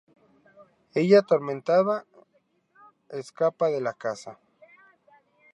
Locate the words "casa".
3.93-4.39